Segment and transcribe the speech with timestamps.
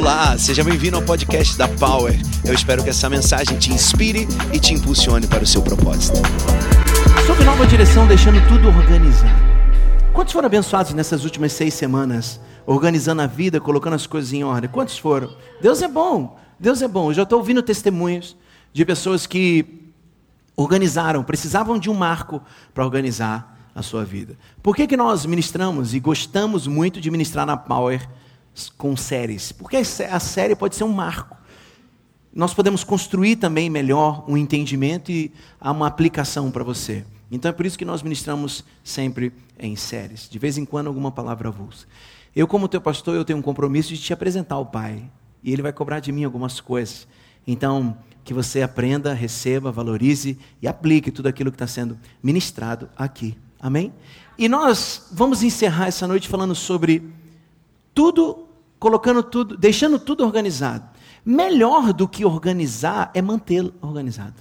[0.00, 2.18] Olá, seja bem-vindo ao podcast da Power.
[2.42, 6.16] Eu espero que essa mensagem te inspire e te impulsione para o seu propósito.
[7.26, 9.28] Sob nova direção, deixando tudo organizado.
[10.14, 14.70] Quantos foram abençoados nessas últimas seis semanas, organizando a vida, colocando as coisas em ordem?
[14.70, 15.36] Quantos foram?
[15.60, 17.10] Deus é bom, Deus é bom.
[17.10, 18.34] Eu já estou ouvindo testemunhos
[18.72, 19.82] de pessoas que
[20.56, 22.40] organizaram, precisavam de um marco
[22.72, 24.38] para organizar a sua vida.
[24.62, 28.08] Por que, que nós ministramos e gostamos muito de ministrar na Power
[28.76, 29.52] com séries?
[29.52, 31.36] Porque a série pode ser um marco.
[32.32, 37.04] Nós podemos construir também melhor um entendimento e uma aplicação para você.
[37.30, 40.28] Então é por isso que nós ministramos sempre em séries.
[40.28, 41.86] De vez em quando alguma palavra avulsa.
[42.34, 45.02] Eu, como teu pastor, eu tenho um compromisso de te apresentar ao Pai.
[45.42, 47.06] E Ele vai cobrar de mim algumas coisas.
[47.46, 53.36] Então, que você aprenda, receba, valorize e aplique tudo aquilo que está sendo ministrado aqui.
[53.58, 53.92] Amém?
[54.38, 57.02] E nós vamos encerrar essa noite falando sobre
[58.00, 60.88] tudo, colocando tudo, deixando tudo organizado.
[61.22, 64.40] Melhor do que organizar é mantê-lo organizado.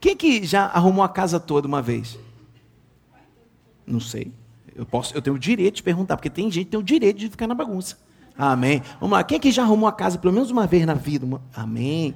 [0.00, 2.18] Quem que já arrumou a casa toda uma vez?
[3.86, 4.32] Não sei.
[4.74, 7.18] Eu posso, eu tenho o direito de perguntar, porque tem gente que tem o direito
[7.18, 7.98] de ficar na bagunça.
[8.34, 8.80] Amém.
[8.98, 9.22] Vamos lá.
[9.22, 11.26] Quem que já arrumou a casa pelo menos uma vez na vida?
[11.26, 11.42] Uma...
[11.54, 12.14] Amém.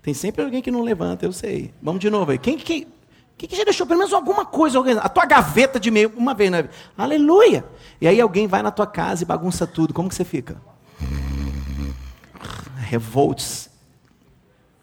[0.00, 1.74] Tem sempre alguém que não levanta, eu sei.
[1.82, 2.38] Vamos de novo aí.
[2.38, 2.86] Quem, quem,
[3.38, 5.06] quem que já deixou pelo menos alguma coisa organizada?
[5.06, 6.64] A tua gaveta de meio, uma vez na.
[6.96, 7.64] Aleluia!
[8.00, 9.94] E aí alguém vai na tua casa e bagunça tudo.
[9.94, 10.60] Como que você fica?
[12.78, 13.70] Revolts.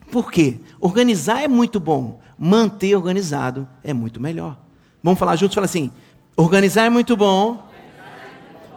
[0.10, 0.60] Por quê?
[0.80, 2.22] Organizar é muito bom.
[2.40, 4.58] Manter organizado é muito melhor.
[5.04, 5.54] Vamos falar juntos?
[5.54, 5.92] Fala assim.
[6.38, 7.62] Organizar é muito bom.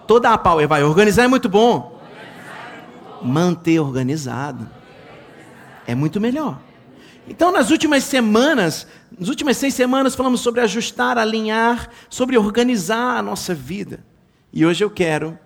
[0.09, 0.83] Toda a power vai.
[0.83, 2.01] Organizar é muito bom.
[3.23, 4.69] Manter organizado
[5.87, 6.59] é muito melhor.
[7.29, 8.87] Então, nas últimas semanas,
[9.19, 14.05] nas últimas seis semanas, falamos sobre ajustar, alinhar, sobre organizar a nossa vida.
[14.53, 15.39] E hoje eu quero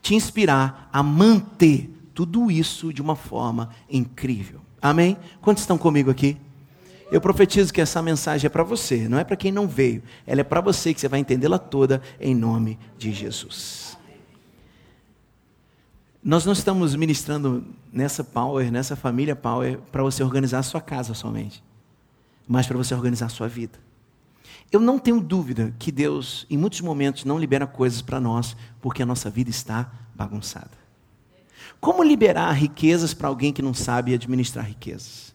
[0.00, 4.60] te inspirar a manter tudo isso de uma forma incrível.
[4.80, 5.16] Amém?
[5.40, 6.36] Quantos estão comigo aqui?
[7.10, 10.02] Eu profetizo que essa mensagem é para você, não é para quem não veio.
[10.26, 13.96] Ela é para você que você vai entendê-la toda em nome de Jesus.
[16.22, 21.14] Nós não estamos ministrando nessa Power, nessa família Power, para você organizar a sua casa
[21.14, 21.62] somente,
[22.46, 23.78] mas para você organizar a sua vida.
[24.70, 29.02] Eu não tenho dúvida que Deus, em muitos momentos, não libera coisas para nós porque
[29.02, 30.72] a nossa vida está bagunçada.
[31.80, 35.34] Como liberar riquezas para alguém que não sabe administrar riquezas?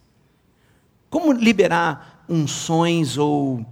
[1.09, 3.66] Como liberar unções ou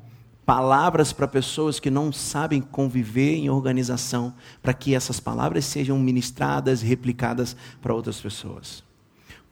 [0.45, 6.81] palavras para pessoas que não sabem conviver em organização, para que essas palavras sejam ministradas
[6.81, 8.83] e replicadas para outras pessoas.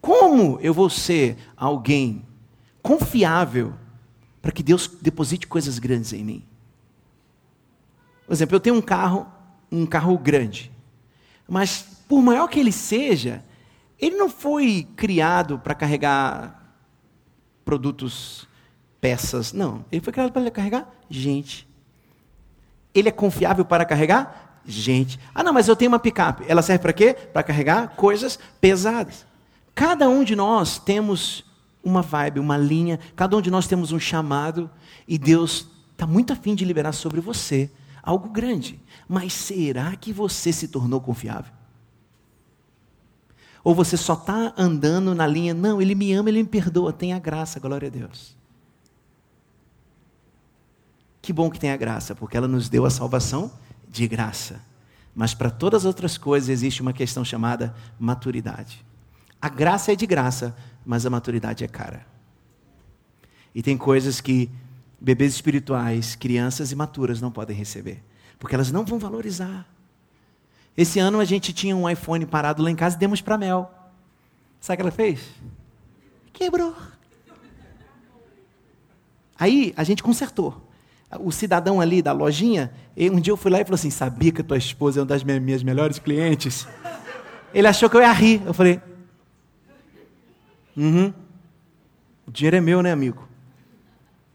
[0.00, 2.24] Como eu vou ser alguém
[2.88, 3.74] confiável
[4.40, 6.44] para que Deus deposite coisas grandes em mim?
[8.26, 9.26] Por exemplo, eu tenho um carro,
[9.70, 10.72] um carro grande,
[11.46, 13.44] mas por maior que ele seja,
[14.00, 16.72] ele não foi criado para carregar
[17.62, 18.48] produtos
[19.02, 19.52] peças.
[19.52, 21.68] Não, ele foi criado para carregar gente.
[22.94, 25.20] Ele é confiável para carregar gente.
[25.34, 26.46] Ah, não, mas eu tenho uma picape.
[26.48, 27.12] Ela serve para quê?
[27.12, 29.26] Para carregar coisas pesadas.
[29.74, 31.44] Cada um de nós temos
[31.82, 34.70] uma vibe, uma linha, cada um de nós temos um chamado
[35.06, 37.70] e Deus está muito afim de liberar sobre você
[38.02, 38.80] algo grande.
[39.08, 41.52] Mas será que você se tornou confiável?
[43.62, 47.18] Ou você só está andando na linha, não, ele me ama, ele me perdoa, tenha
[47.18, 48.36] graça, glória a Deus.
[51.20, 53.52] Que bom que tem a graça, porque ela nos deu a salvação
[53.86, 54.62] de graça.
[55.14, 58.86] Mas para todas as outras coisas existe uma questão chamada maturidade.
[59.40, 62.06] A graça é de graça, mas a maturidade é cara.
[63.54, 64.50] E tem coisas que
[65.00, 68.02] bebês espirituais, crianças imaturas não podem receber,
[68.38, 69.66] porque elas não vão valorizar.
[70.76, 73.72] Esse ano a gente tinha um iPhone parado lá em casa e demos para Mel.
[74.60, 75.20] Sabe o que ela fez?
[76.32, 76.74] Quebrou.
[79.38, 80.68] Aí a gente consertou
[81.20, 84.42] o cidadão ali da lojinha, um dia eu fui lá e falou assim: Sabia que
[84.42, 86.66] tua esposa é uma das minhas melhores clientes?
[87.54, 88.42] Ele achou que eu ia rir.
[88.44, 88.80] Eu falei:
[90.78, 91.12] Uhum.
[92.24, 93.28] O dinheiro é meu, né, amigo?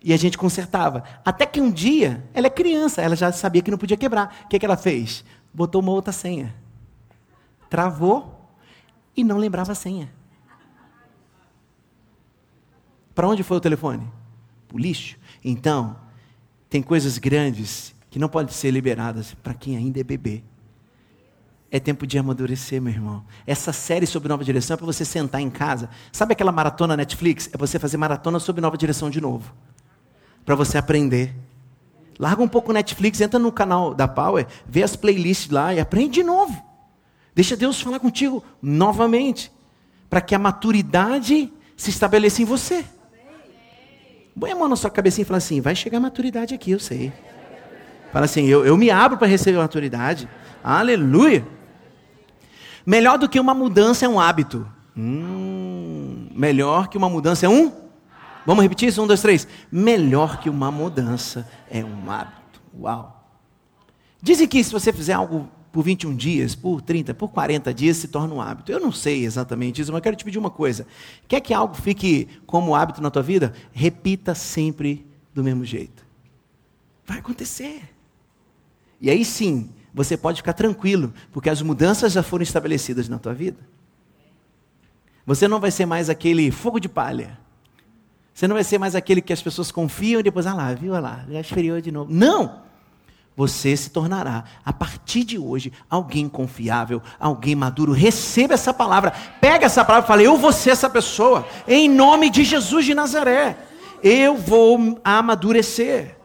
[0.04, 1.06] E a gente consertava.
[1.24, 4.44] Até que um dia, ela é criança, ela já sabia que não podia quebrar.
[4.44, 5.24] O que, que ela fez?
[5.54, 6.54] Botou uma outra senha.
[7.70, 8.50] Travou
[9.16, 10.12] e não lembrava a senha.
[13.16, 14.06] Para onde foi o telefone?
[14.68, 15.18] Para o lixo.
[15.46, 15.96] Então,
[16.70, 20.44] tem coisas grandes que não podem ser liberadas para quem ainda é bebê.
[21.74, 23.26] É tempo de amadurecer, meu irmão.
[23.48, 25.90] Essa série sobre nova direção é para você sentar em casa.
[26.12, 27.50] Sabe aquela maratona Netflix?
[27.52, 29.52] É você fazer maratona sobre nova direção de novo.
[30.46, 31.34] Para você aprender.
[32.20, 35.80] Larga um pouco o Netflix, entra no canal da Power, vê as playlists lá e
[35.80, 36.56] aprende de novo.
[37.34, 39.52] Deixa Deus falar contigo novamente,
[40.12, 42.86] para que a maturidade se estabeleça em você.
[44.40, 46.80] Põe a mão na sua cabecinha e fala assim: vai chegar a maturidade aqui, eu
[46.80, 47.12] sei.
[48.12, 50.30] Fala assim: eu, eu me abro para receber a maturidade.
[50.64, 51.44] Aleluia.
[52.86, 54.68] Melhor do que uma mudança é um hábito.
[54.96, 57.72] Hum, melhor que uma mudança é um?
[58.46, 59.02] Vamos repetir isso?
[59.02, 59.48] Um, dois, três.
[59.72, 62.62] Melhor que uma mudança é um hábito.
[62.78, 63.24] Uau.
[64.22, 68.08] Dizem que se você fizer algo por 21 dias, por 30, por 40 dias, se
[68.08, 68.72] torna um hábito.
[68.72, 70.86] Eu não sei exatamente isso, mas quero te pedir uma coisa.
[71.28, 73.54] Quer que algo fique como hábito na tua vida?
[73.72, 76.06] Repita sempre do mesmo jeito.
[77.06, 77.82] Vai acontecer.
[79.02, 83.34] E aí sim, você pode ficar tranquilo, porque as mudanças já foram estabelecidas na tua
[83.34, 83.60] vida.
[85.26, 87.38] Você não vai ser mais aquele fogo de palha.
[88.34, 90.96] Você não vai ser mais aquele que as pessoas confiam e depois, ah lá, viu,
[90.96, 92.12] ah lá, já esfriou de novo.
[92.12, 92.64] Não!
[93.36, 97.92] você se tornará, a partir de hoje, alguém confiável, alguém maduro.
[97.92, 99.12] Receba essa palavra,
[99.42, 102.94] pega essa palavra e fala: Eu vou ser essa pessoa, em nome de Jesus de
[102.94, 103.58] Nazaré.
[104.04, 106.18] Eu vou amadurecer.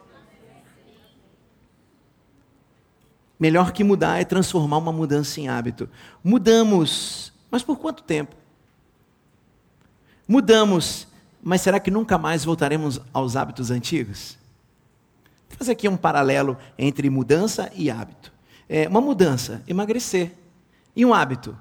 [3.39, 5.89] Melhor que mudar é transformar uma mudança em hábito.
[6.21, 8.35] Mudamos, mas por quanto tempo?
[10.27, 11.07] Mudamos,
[11.41, 14.37] mas será que nunca mais voltaremos aos hábitos antigos?
[15.47, 18.31] Vou fazer aqui um paralelo entre mudança e hábito.
[18.67, 20.33] É, uma mudança, emagrecer.
[20.95, 21.57] E um hábito?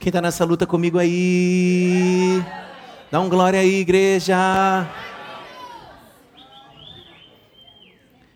[0.00, 2.44] Quem está nessa luta comigo aí?
[3.10, 4.36] Dá um glória aí, igreja.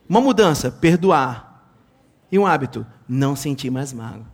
[0.08, 1.45] Uma mudança, perdoar.
[2.30, 4.26] E um hábito, não sentir mais mágoa.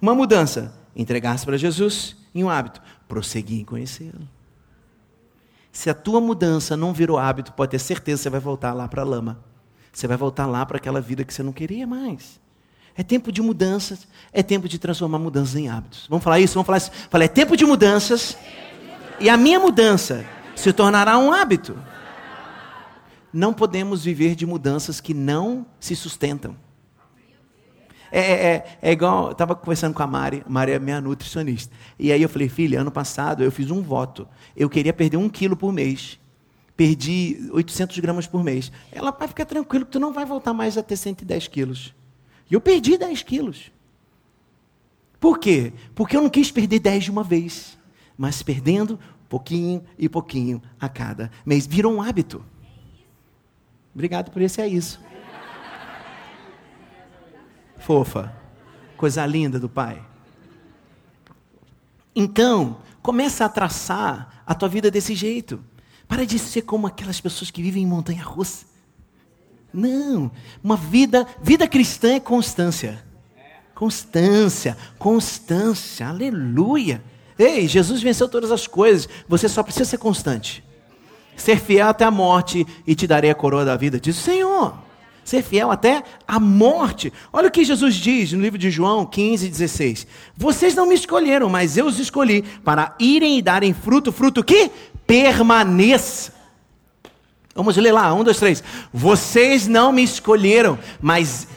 [0.00, 2.16] Uma mudança, entregar-se para Jesus.
[2.34, 4.28] E um hábito, prosseguir em conhecê-lo.
[5.72, 8.88] Se a tua mudança não virou hábito, pode ter certeza que você vai voltar lá
[8.88, 9.38] para a lama.
[9.92, 12.40] Você vai voltar lá para aquela vida que você não queria mais.
[12.94, 16.06] É tempo de mudanças, é tempo de transformar mudanças em hábitos.
[16.08, 16.54] Vamos falar isso?
[16.54, 16.90] Vamos falar isso?
[17.10, 18.38] Fala, é tempo de mudanças.
[19.20, 20.24] E a minha mudança
[20.54, 21.78] se tornará um hábito.
[23.32, 26.56] Não podemos viver de mudanças que não se sustentam.
[28.10, 31.00] É, é, é, é igual, eu estava conversando com a Mari, a Mari é minha
[31.00, 31.74] nutricionista.
[31.98, 34.28] E aí eu falei, filha, ano passado eu fiz um voto.
[34.56, 36.18] Eu queria perder um quilo por mês.
[36.76, 38.70] Perdi 800 gramas por mês.
[38.92, 41.94] Ela, vai ficar tranquilo que tu não vai voltar mais a ter 110 quilos.
[42.50, 43.72] E eu perdi 10 quilos.
[45.18, 45.72] Por quê?
[45.94, 47.78] Porque eu não quis perder 10 de uma vez.
[48.16, 48.98] Mas perdendo
[49.28, 51.66] pouquinho e pouquinho a cada mês.
[51.66, 52.44] Virou um hábito.
[53.94, 55.05] Obrigado por esse é isso
[57.78, 58.32] fofa,
[58.96, 60.02] coisa linda do Pai.
[62.14, 65.60] Então, começa a traçar a tua vida desse jeito.
[66.08, 68.64] Para de ser como aquelas pessoas que vivem em montanha russa.
[69.72, 70.30] Não,
[70.64, 73.04] uma vida, vida cristã é constância.
[73.74, 77.02] Constância, constância, aleluia.
[77.38, 80.64] Ei, Jesus venceu todas as coisas, você só precisa ser constante.
[81.36, 84.85] Ser fiel até a morte e te darei a coroa da vida, diz o Senhor
[85.26, 87.12] ser fiel até a morte.
[87.32, 90.06] Olha o que Jesus diz no livro de João 15, 16.
[90.36, 94.70] Vocês não me escolheram, mas eu os escolhi para irem e darem fruto, fruto que
[95.04, 96.32] permaneça.
[97.56, 98.62] Vamos ler lá, um, dois, três.
[98.92, 101.48] Vocês não me escolheram, mas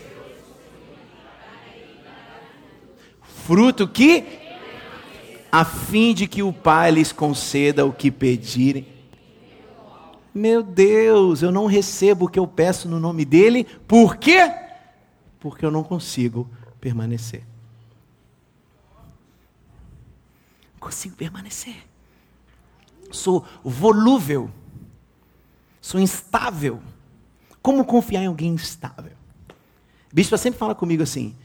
[3.45, 4.23] fruto que
[5.51, 8.98] a fim de que o Pai lhes conceda o que pedirem.
[10.39, 14.49] Meu Deus, eu não recebo o que eu peço no nome dele, por quê?
[15.37, 17.43] Porque eu não consigo permanecer.
[20.71, 21.75] Não consigo permanecer.
[23.11, 24.49] Sou volúvel.
[25.81, 26.81] Sou instável.
[27.61, 29.17] Como confiar em alguém instável?
[29.49, 31.35] A bispa sempre fala comigo assim: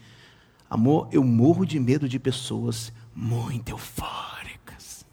[0.71, 5.05] Amor, eu morro de medo de pessoas muito eufóricas.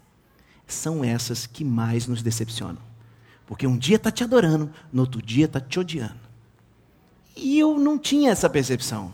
[0.68, 2.91] São essas que mais nos decepcionam.
[3.46, 6.20] Porque um dia está te adorando, no outro dia está te odiando.
[7.36, 9.12] E eu não tinha essa percepção.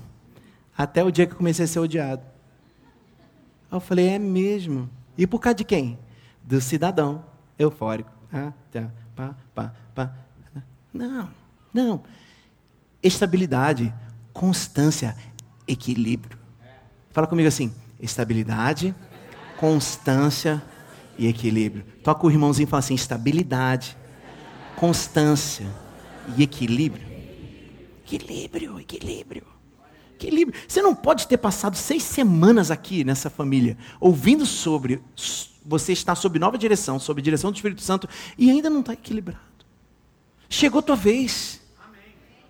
[0.76, 2.23] Até o dia que eu comecei a ser odiado.
[3.70, 4.88] Eu falei, é mesmo.
[5.16, 5.99] E por causa de quem?
[6.42, 7.25] Do cidadão
[7.58, 8.11] eufórico.
[8.32, 10.14] Ah, tá.
[10.92, 11.28] Não,
[11.73, 12.02] não.
[13.02, 13.92] Estabilidade,
[14.32, 15.16] constância,
[15.66, 16.38] equilíbrio.
[17.11, 18.94] Fala comigo assim: estabilidade,
[19.56, 20.62] constância
[21.16, 21.85] e equilíbrio.
[22.02, 23.97] Toca o irmãozinho e fala assim: estabilidade,
[24.78, 25.66] constância
[26.37, 27.04] e equilíbrio.
[28.04, 29.44] Equilíbrio, equilíbrio.
[30.14, 30.61] Equilíbrio.
[30.66, 35.02] Você não pode ter passado seis semanas aqui nessa família, ouvindo sobre
[35.64, 38.08] você está sob nova direção, sob direção do Espírito Santo,
[38.38, 39.42] e ainda não está equilibrado.
[40.49, 41.61] Chegou a tua vez.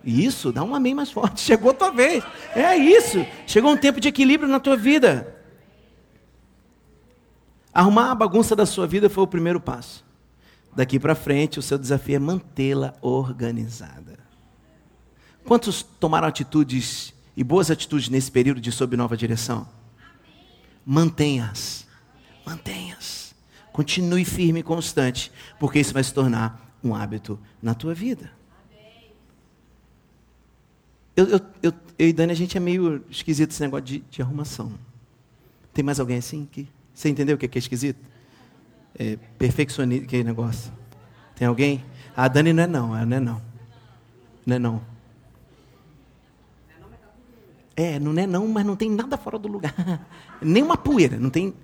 [0.05, 1.41] Isso, dá um amém mais forte.
[1.41, 2.23] Chegou a tua vez.
[2.55, 3.27] É isso.
[3.47, 5.35] Chegou um tempo de equilíbrio na tua vida.
[7.73, 10.08] Arrumar a bagunça da sua vida foi o primeiro passo.
[10.79, 14.17] Daqui para frente, o seu desafio é mantê-la organizada.
[15.45, 19.69] Quantos tomaram atitudes e boas atitudes nesse período de sob nova direção?
[20.87, 21.85] Mantenha-as.
[22.47, 23.35] Mantenha-as.
[23.73, 28.31] Continue firme e constante, porque isso vai se tornar um hábito na tua vida.
[31.17, 34.23] Eu, eu, eu, eu e Dani, a gente é meio esquisito esse negócio de, de
[34.23, 34.73] arrumação.
[35.75, 36.49] Tem mais alguém assim?
[36.49, 37.99] Que, você entendeu o que é, que é esquisito?
[38.99, 40.73] É, perfeccionista, que negócio.
[41.35, 41.85] Tem alguém?
[42.17, 43.43] A Dani não é não, ela não é não.
[44.45, 44.83] Não é não.
[47.77, 49.73] É, não é não, mas não tem nada fora do lugar.
[50.43, 51.55] Nem uma poeira, não tem.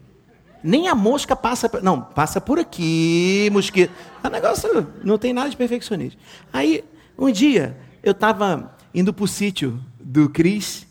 [0.63, 1.69] Nem a mosca passa.
[1.83, 3.93] Não, passa por aqui, mosquito.
[4.23, 6.21] O negócio não tem nada de perfeccionista.
[6.53, 6.85] Aí,
[7.19, 10.87] um dia, eu estava indo para o sítio do Cris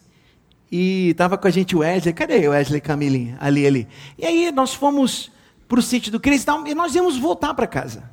[0.69, 2.13] e estava com a gente o Wesley.
[2.13, 3.37] Cadê o Wesley Camilinha?
[3.39, 3.87] Ali, ali.
[4.17, 5.31] E aí nós fomos
[5.73, 8.03] para o sítio do Cris e nós íamos voltar para casa.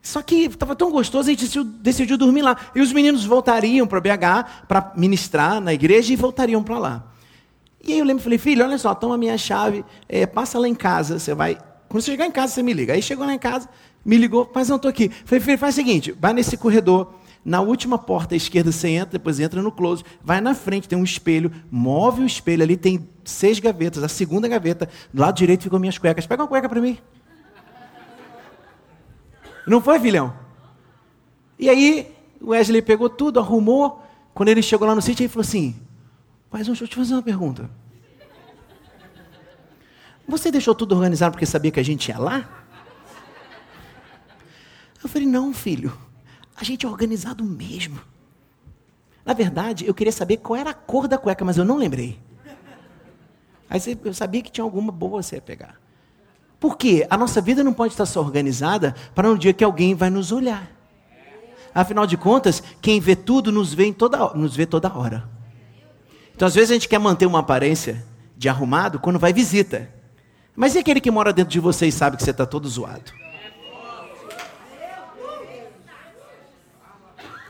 [0.00, 2.56] Só que estava tão gostoso, a gente decidiu, decidiu, dormir lá.
[2.74, 7.04] E os meninos voltariam para BH para ministrar na igreja e voltariam para lá.
[7.82, 10.66] E aí eu lembro, falei, filho, olha só, toma a minha chave, é, passa lá
[10.66, 11.58] em casa, você vai.
[11.86, 12.94] Quando você chegar em casa, você me liga.
[12.94, 13.68] Aí chegou lá em casa,
[14.02, 15.10] me ligou, mas não estou aqui.
[15.26, 17.12] Falei, filho, faz o seguinte, vai nesse corredor,
[17.44, 20.98] na última porta à esquerda você entra, depois entra no close, vai na frente, tem
[20.98, 25.64] um espelho, move o espelho ali, tem seis gavetas, a segunda gaveta, do lado direito
[25.64, 26.26] ficam minhas cuecas.
[26.26, 26.98] Pega uma cueca para mim.
[29.66, 30.34] Não foi, filhão?
[31.58, 34.02] E aí, o Wesley pegou tudo, arrumou.
[34.32, 35.76] Quando ele chegou lá no sítio, ele falou assim:
[36.50, 37.70] Mas deixa eu te fazer uma pergunta.
[40.26, 42.48] Você deixou tudo organizado porque sabia que a gente ia lá?
[45.02, 46.03] Eu falei: Não, filho.
[46.56, 48.00] A gente é organizado mesmo.
[49.24, 52.18] Na verdade, eu queria saber qual era a cor da cueca, mas eu não lembrei.
[53.68, 55.80] Aí eu sabia que tinha alguma boa você ia pegar.
[56.60, 60.10] Porque a nossa vida não pode estar só organizada para um dia que alguém vai
[60.10, 60.70] nos olhar.
[61.74, 65.28] Afinal de contas, quem vê tudo nos vê, toda, nos vê toda hora.
[66.34, 68.04] Então, às vezes, a gente quer manter uma aparência
[68.36, 69.90] de arrumado quando vai visita.
[70.54, 73.12] Mas e aquele que mora dentro de você e sabe que você está todo zoado?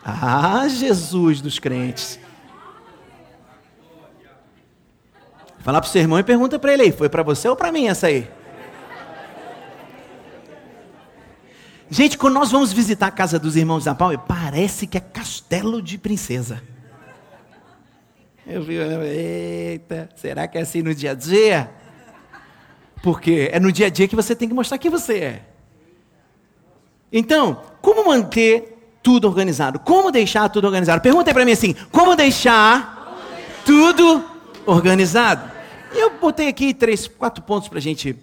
[0.05, 2.21] Ah, Jesus dos crentes.
[5.61, 7.73] Falar para o seu irmão e pergunta para ele aí: foi para você ou para
[7.73, 8.29] mim essa aí?
[11.89, 15.97] Gente, quando nós vamos visitar a casa dos irmãos da parece que é castelo de
[15.97, 16.63] princesa.
[18.47, 21.71] Eu vi, eita, será que é assim no dia a dia?
[23.03, 25.43] Porque é no dia a dia que você tem que mostrar quem você é.
[27.11, 28.74] Então, como manter
[29.05, 29.79] tudo organizado?
[29.79, 31.03] Como deixar tudo organizado?
[31.03, 33.21] Pergunta aí para mim assim: como deixar
[33.65, 34.25] tudo
[34.65, 35.53] organizado?
[35.95, 38.17] E eu botei aqui três, quatro pontos para a gente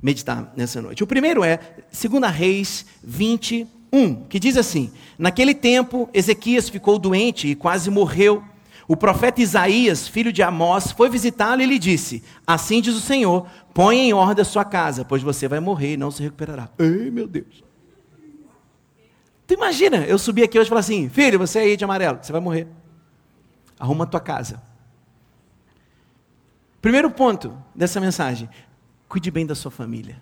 [0.00, 1.02] meditar nessa noite.
[1.02, 1.58] O primeiro é
[1.92, 8.42] 2 Reis 21, que diz assim: Naquele tempo, Ezequias ficou doente e quase morreu.
[8.86, 13.44] O profeta Isaías, filho de Amós, foi visitá-lo e lhe disse: Assim diz o Senhor:
[13.74, 16.68] Põe em ordem a sua casa, pois você vai morrer e não se recuperará.
[16.78, 17.67] Ei, meu Deus.
[19.48, 22.18] Tu imagina, eu subir aqui hoje e falar assim: Filho, você é aí de amarelo,
[22.20, 22.68] você vai morrer.
[23.80, 24.62] Arruma a tua casa.
[26.82, 28.46] Primeiro ponto dessa mensagem:
[29.08, 30.20] Cuide bem da sua família.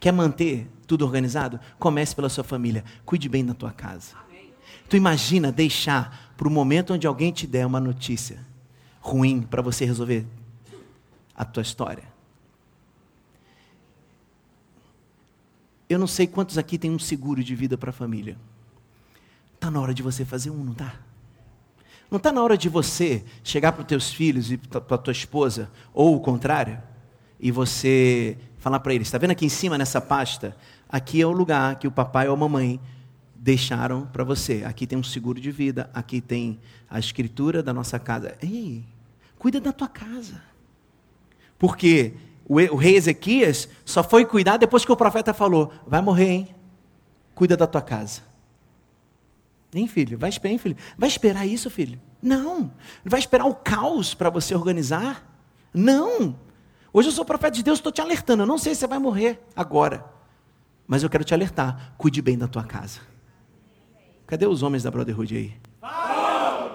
[0.00, 1.60] Quer manter tudo organizado?
[1.78, 2.82] Comece pela sua família.
[3.06, 4.16] Cuide bem da tua casa.
[4.28, 4.52] Amém.
[4.88, 8.44] Tu imagina deixar para o momento onde alguém te der uma notícia
[9.00, 10.26] ruim para você resolver
[11.32, 12.17] a tua história.
[15.88, 18.36] Eu não sei quantos aqui tem um seguro de vida para a família.
[19.54, 20.94] Está na hora de você fazer um, não está?
[22.10, 25.12] Não está na hora de você chegar para os teus filhos e para a tua
[25.12, 26.80] esposa, ou o contrário,
[27.38, 30.56] e você falar para eles: está vendo aqui em cima nessa pasta?
[30.88, 32.80] Aqui é o lugar que o papai ou a mamãe
[33.34, 34.64] deixaram para você.
[34.64, 38.36] Aqui tem um seguro de vida, aqui tem a escritura da nossa casa.
[38.42, 38.84] Ei,
[39.38, 40.42] cuida da tua casa.
[41.58, 42.14] Porque
[42.48, 46.54] o, rei Ezequias só foi cuidar depois que o profeta falou: vai morrer, hein?
[47.34, 48.22] Cuida da tua casa.
[49.74, 50.16] Hein, filho?
[50.16, 50.76] Vai esperar, hein, filho?
[50.96, 52.00] Vai esperar isso, filho?
[52.22, 52.72] Não.
[53.04, 55.30] Vai esperar o caos para você organizar?
[55.74, 56.36] Não.
[56.90, 58.44] Hoje eu sou profeta de Deus, estou te alertando.
[58.44, 60.04] Eu não sei se você vai morrer agora,
[60.86, 61.94] mas eu quero te alertar.
[61.98, 63.00] Cuide bem da tua casa.
[64.26, 65.54] Cadê os homens da Brotherhood aí?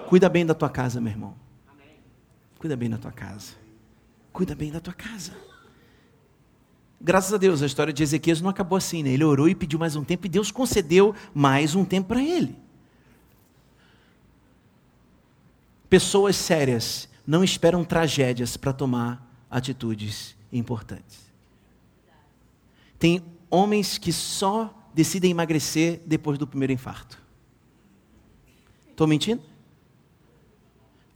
[0.08, 1.34] Cuida bem da tua casa, meu irmão.
[2.58, 3.54] Cuida bem da tua casa.
[4.32, 5.32] Cuida bem da tua casa.
[7.04, 9.10] Graças a Deus, a história de Ezequias não acabou assim, né?
[9.10, 12.56] Ele orou e pediu mais um tempo e Deus concedeu mais um tempo para ele.
[15.86, 21.30] Pessoas sérias não esperam tragédias para tomar atitudes importantes.
[22.98, 27.18] Tem homens que só decidem emagrecer depois do primeiro infarto.
[28.90, 29.42] Estou mentindo?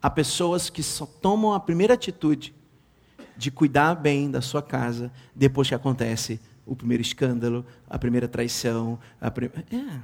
[0.03, 2.55] Há pessoas que só tomam a primeira atitude
[3.39, 8.99] de cuidar bem da sua casa depois que acontece o primeiro escândalo, a primeira traição.
[9.21, 9.49] A prim...
[9.73, 10.01] é.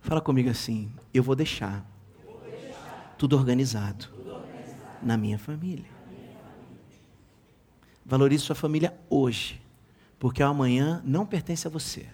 [0.00, 1.86] Fala comigo assim: eu vou deixar,
[2.26, 5.86] eu vou deixar tudo, organizado tudo organizado na minha família.
[8.04, 9.62] Valorize sua família hoje,
[10.18, 12.06] porque o amanhã não pertence a você.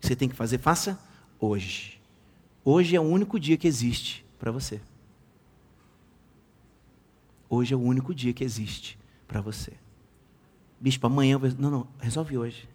[0.00, 0.98] Você tem que fazer, faça
[1.40, 2.00] hoje.
[2.64, 4.80] Hoje é o único dia que existe para você.
[7.54, 9.72] Hoje é o único dia que existe para você.
[10.80, 11.38] Bispo, amanhã.
[11.38, 11.48] Vou...
[11.56, 12.68] Não, não, resolve hoje.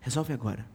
[0.00, 0.66] Resolve agora.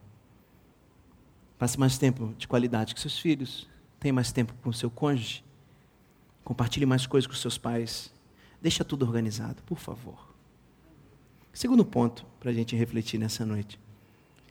[1.56, 3.68] Passe mais tempo de qualidade com seus filhos.
[4.00, 5.44] Tenha mais tempo com seu cônjuge.
[6.42, 8.12] Compartilhe mais coisas com seus pais.
[8.60, 10.34] Deixa tudo organizado, por favor.
[11.52, 13.78] Segundo ponto, para a gente refletir nessa noite.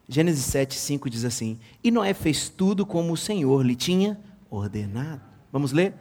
[0.08, 4.18] Gênesis 7, 5 diz assim: E Noé fez tudo como o Senhor lhe tinha
[4.50, 5.22] ordenado.
[5.52, 5.94] Vamos ler?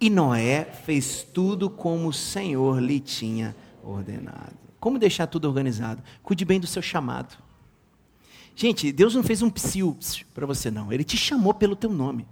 [0.00, 4.56] E Noé fez tudo como o Senhor lhe tinha ordenado.
[4.78, 6.02] Como deixar tudo organizado?
[6.22, 7.36] Cuide bem do seu chamado.
[8.54, 9.96] Gente, Deus não fez um psiu
[10.34, 10.92] para você, não.
[10.92, 12.26] Ele te chamou pelo teu nome.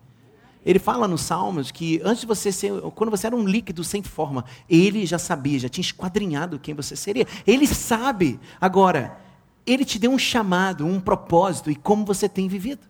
[0.65, 4.03] Ele fala nos Salmos que antes de você ser, quando você era um líquido sem
[4.03, 7.27] forma, ele já sabia, já tinha esquadrinhado quem você seria.
[7.47, 8.41] Ele sabe.
[8.61, 9.21] Agora,
[9.65, 12.87] ele te deu um chamado, um propósito e como você tem vivido.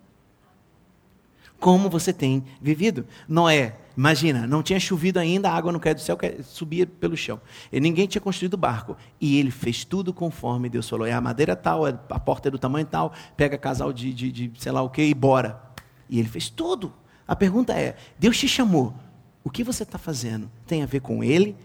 [1.61, 3.07] Como você tem vivido.
[3.29, 7.41] Noé, imagina, não tinha chovido ainda, a água não caía do céu, subia pelo chão.
[7.73, 8.97] E ninguém tinha construído barco.
[9.21, 11.07] E ele fez tudo conforme Deus falou.
[11.07, 14.31] É a madeira tal, é a porta é do tamanho tal, pega casal de, de,
[14.31, 15.61] de sei lá o que e bora.
[16.09, 16.93] E ele fez tudo.
[17.27, 18.95] A pergunta é: Deus te chamou,
[19.43, 21.57] o que você está fazendo tem a ver com Ele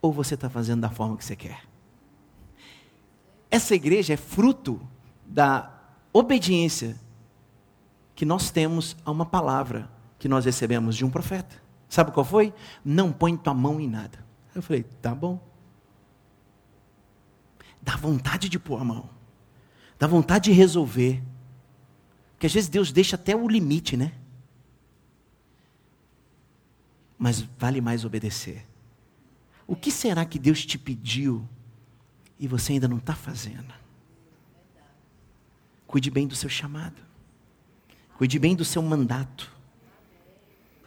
[0.00, 1.60] ou você está fazendo da forma que você quer?
[3.50, 4.80] Essa igreja é fruto
[5.26, 5.70] da
[6.12, 6.96] obediência
[8.14, 9.90] que nós temos a uma palavra
[10.22, 11.60] que nós recebemos de um profeta.
[11.88, 12.54] Sabe qual foi?
[12.84, 14.24] Não põe tua mão em nada.
[14.54, 15.42] Eu falei, tá bom.
[17.82, 19.10] Dá vontade de pôr a mão.
[19.98, 21.20] Dá vontade de resolver.
[22.34, 24.12] Porque às vezes Deus deixa até o limite, né?
[27.22, 28.66] mas vale mais obedecer.
[29.64, 31.48] O que será que Deus te pediu
[32.36, 33.72] e você ainda não está fazendo?
[35.86, 37.00] Cuide bem do seu chamado,
[38.18, 39.51] cuide bem do seu mandato.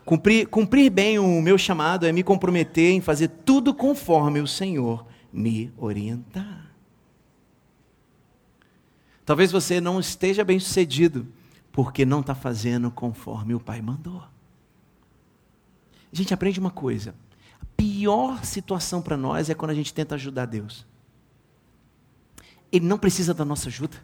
[0.05, 5.03] Cumprir, cumprir bem o meu chamado é me comprometer em fazer tudo conforme o Senhor
[5.33, 6.71] me orientar.
[9.25, 11.27] Talvez você não esteja bem sucedido
[11.71, 14.23] porque não está fazendo conforme o Pai mandou.
[16.11, 17.15] Gente aprende uma coisa:
[17.59, 20.85] a pior situação para nós é quando a gente tenta ajudar Deus.
[22.71, 23.97] Ele não precisa da nossa ajuda.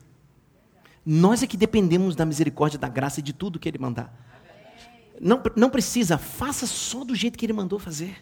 [1.06, 4.31] Nós é que dependemos da misericórdia, da graça e de tudo que Ele mandar.
[5.22, 8.18] Não, não precisa, faça só do jeito que Ele mandou fazer.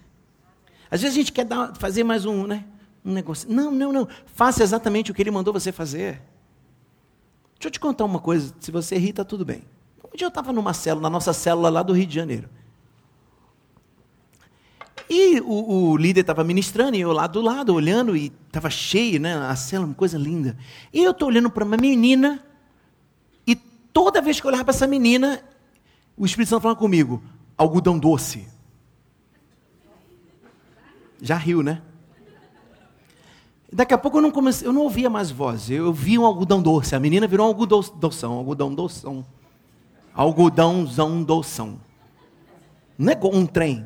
[0.92, 2.66] Às vezes a gente quer dar, fazer mais um, né,
[3.06, 3.50] um negócio.
[3.50, 4.08] Não, não, não.
[4.26, 6.22] Faça exatamente o que Ele mandou você fazer.
[7.54, 9.64] Deixa eu te contar uma coisa, se você ri, está tudo bem.
[10.04, 12.50] Um dia eu estava numa célula, na nossa célula lá do Rio de Janeiro.
[15.10, 19.20] E o, o líder estava ministrando e eu lá do lado, olhando, e estava cheio,
[19.22, 19.36] né?
[19.36, 20.58] A cela, uma coisa linda.
[20.94, 22.44] E eu estou olhando para uma menina,
[23.48, 25.42] e toda vez que eu olhava para essa menina,
[26.20, 27.24] o Espírito Santo falava comigo:
[27.58, 28.46] algodão doce.
[31.22, 31.82] Já riu, né?
[33.72, 36.62] Daqui a pouco eu não comecei, eu não ouvia mais voz, eu vi um algodão
[36.62, 36.96] doce.
[36.96, 39.26] A menina virou um algodão doção, algodão doção.
[40.14, 41.80] Algodãozão doção.
[42.98, 43.86] Não é um trem.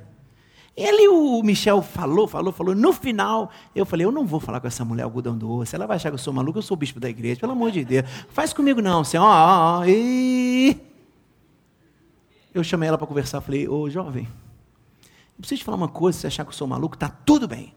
[0.75, 2.73] Ele, o Michel falou, falou, falou.
[2.73, 5.75] No final, eu falei: eu não vou falar com essa mulher algodão doce.
[5.75, 7.85] Ela vai achar que eu sou maluco, eu sou bispo da igreja, pelo amor de
[7.85, 8.09] Deus.
[8.29, 9.23] Faz comigo não, senhor.
[9.23, 10.92] Ó, ó, e...
[12.53, 14.27] Eu chamei ela para conversar, falei: ô jovem,
[15.05, 16.19] eu preciso te falar uma coisa.
[16.19, 17.73] Se achar que eu sou maluco, tá tudo bem.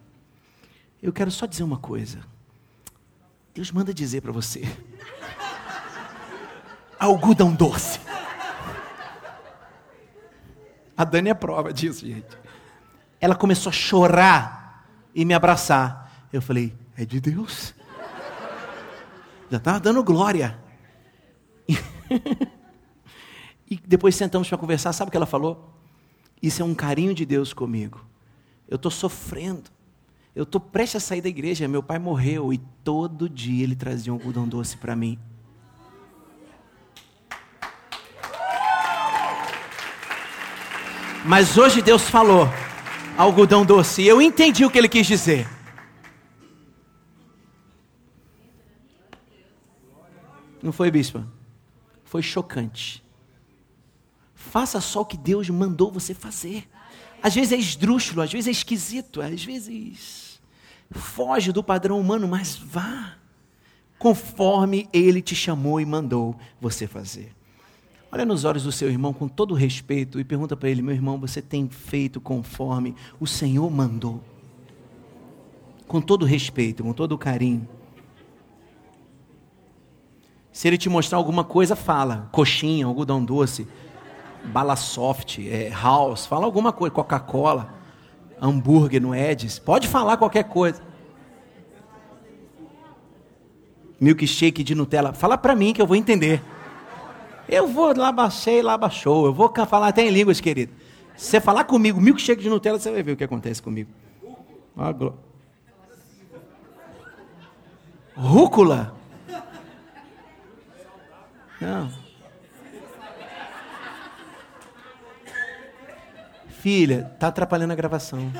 [1.02, 2.20] Eu quero só dizer uma coisa.
[3.54, 4.62] Deus manda dizer para você:
[6.98, 8.00] algodão doce.
[10.96, 12.46] A Dani é prova disso, gente
[13.20, 16.28] ela começou a chorar e me abraçar.
[16.32, 17.74] Eu falei: é de Deus.
[19.50, 20.58] Já estava dando glória.
[23.70, 24.92] e depois sentamos para conversar.
[24.92, 25.72] Sabe o que ela falou?
[26.42, 28.04] Isso é um carinho de Deus comigo.
[28.68, 29.70] Eu estou sofrendo.
[30.34, 31.66] Eu estou prestes a sair da igreja.
[31.66, 35.18] Meu pai morreu e todo dia ele trazia um algodão doce para mim.
[41.24, 42.48] Mas hoje Deus falou
[43.16, 44.02] algodão doce.
[44.02, 45.48] E eu entendi o que ele quis dizer.
[50.62, 51.24] Não foi, bispo?
[52.04, 53.05] Foi chocante.
[54.50, 56.68] Faça só o que Deus mandou você fazer.
[57.22, 60.40] Às vezes é esdrúxulo, às vezes é esquisito, às vezes
[60.90, 63.16] foge do padrão humano, mas vá
[63.98, 67.34] conforme ele te chamou e mandou você fazer.
[68.12, 71.18] Olha nos olhos do seu irmão com todo respeito e pergunta para ele: meu irmão,
[71.18, 74.22] você tem feito conforme o Senhor mandou?
[75.88, 77.68] Com todo respeito, com todo carinho.
[80.52, 82.28] Se ele te mostrar alguma coisa, fala.
[82.32, 83.66] Coxinha, algodão doce,
[84.46, 87.74] bala soft, é, house, fala alguma coisa, Coca-Cola,
[88.40, 89.58] hambúrguer no Edis.
[89.58, 90.80] Pode falar qualquer coisa.
[94.00, 95.12] Milkshake de Nutella.
[95.12, 96.42] Fala para mim que eu vou entender.
[97.48, 99.26] Eu vou lá baixei, lá baixou.
[99.26, 100.72] Eu vou falar até em línguas, querido.
[101.16, 103.90] Se você falar comigo, milkshake de Nutella, você vai ver o que acontece comigo.
[104.76, 104.94] Ah.
[108.14, 108.94] Rúcula?
[111.60, 112.05] Não.
[116.66, 118.32] Filha, tá atrapalhando a gravação.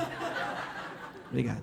[1.31, 1.63] Obrigado.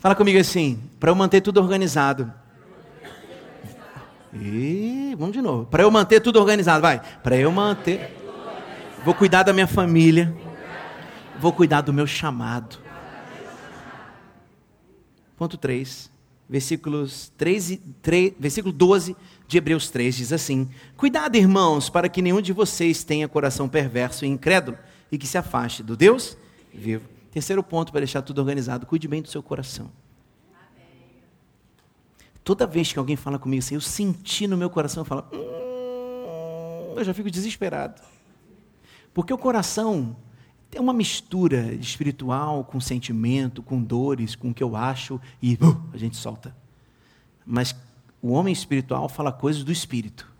[0.00, 2.32] Fala comigo assim, para eu manter tudo organizado.
[4.34, 5.66] E vamos de novo.
[5.66, 7.00] Para eu manter tudo organizado, vai.
[7.22, 8.16] Para eu manter.
[9.04, 10.36] Vou cuidar da minha família.
[11.38, 12.78] Vou cuidar do meu chamado.
[15.36, 16.10] Ponto 3.
[16.50, 22.20] Versículos 3 e 3, versículo 12 de Hebreus 3 diz assim: Cuidado, irmãos, para que
[22.20, 24.76] nenhum de vocês tenha coração perverso e incrédulo
[25.12, 26.36] e que se afaste do Deus
[26.74, 27.08] vivo.
[27.30, 29.92] Terceiro ponto para deixar tudo organizado: cuide bem do seu coração.
[32.42, 36.94] Toda vez que alguém fala comigo assim, eu senti no meu coração, eu falo, hum,
[36.96, 38.02] eu já fico desesperado.
[39.14, 40.16] Porque o coração
[40.72, 45.82] é uma mistura espiritual com sentimento, com dores, com o que eu acho e uh,
[45.92, 46.54] a gente solta.
[47.44, 47.74] Mas
[48.22, 50.30] o homem espiritual fala coisas do espírito.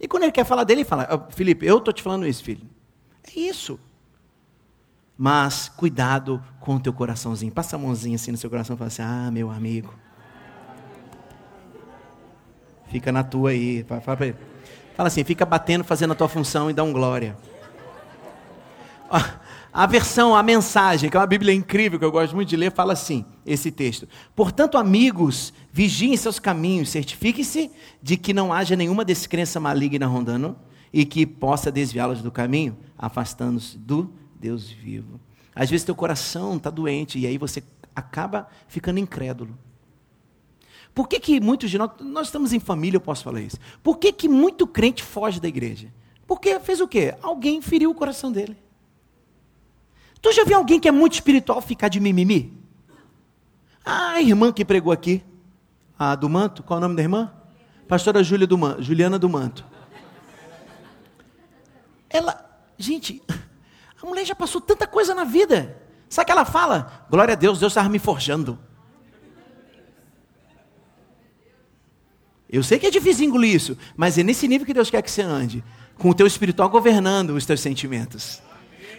[0.00, 2.42] E quando ele quer falar dele, ele fala: oh, Felipe, eu estou te falando isso,
[2.42, 2.66] filho.
[3.24, 3.78] É isso.
[5.16, 7.52] Mas cuidado com o teu coraçãozinho.
[7.52, 9.92] Passa a mãozinha assim no seu coração e fala assim: Ah, meu amigo.
[12.86, 13.84] Fica na tua aí.
[13.84, 14.18] Fala, fala,
[14.96, 17.36] fala assim, fica batendo, fazendo a tua função e dá um glória.
[19.72, 22.72] A versão, a mensagem, que é uma Bíblia incrível, que eu gosto muito de ler,
[22.72, 24.08] fala assim, esse texto.
[24.34, 27.70] Portanto, amigos, vigiem seus caminhos, certifiquem-se
[28.02, 30.56] de que não haja nenhuma descrença maligna rondando
[30.92, 35.20] e que possa desviá-los do caminho, afastando-se do Deus vivo.
[35.54, 37.62] Às vezes teu coração está doente e aí você
[37.94, 39.56] acaba ficando incrédulo.
[40.94, 43.58] Por que, que muitos de nós, nós estamos em família, eu posso falar isso.
[43.82, 45.92] Por que, que muito crente foge da igreja?
[46.26, 47.14] Porque fez o quê?
[47.22, 48.56] Alguém feriu o coração dele.
[50.20, 52.56] Tu já viu alguém que é muito espiritual ficar de mimimi?
[53.84, 55.22] Ah, a irmã que pregou aqui,
[55.98, 57.32] a do manto, qual é o nome da irmã?
[57.86, 59.64] Pastora Júlia do Juliana do manto.
[62.10, 62.44] Ela,
[62.76, 63.22] gente,
[64.02, 65.76] a mulher já passou tanta coisa na vida.
[66.08, 67.06] Sabe o que ela fala?
[67.10, 68.58] Glória a Deus, Deus estava me forjando.
[72.50, 75.10] Eu sei que é difícil engolir isso, mas é nesse nível que Deus quer que
[75.10, 75.62] você ande,
[75.98, 78.42] com o teu espiritual governando os teus sentimentos.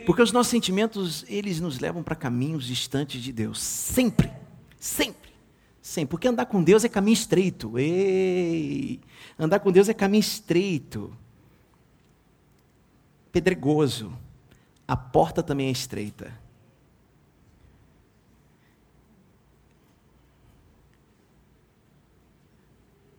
[0.09, 4.31] Porque os nossos sentimentos, eles nos levam para caminhos distantes de Deus, sempre,
[4.79, 5.31] sempre,
[5.83, 6.09] sempre.
[6.09, 7.77] Porque andar com Deus é caminho estreito.
[7.77, 8.99] Ei!
[9.37, 11.15] Andar com Deus é caminho estreito,
[13.31, 14.11] pedregoso.
[14.87, 16.33] A porta também é estreita.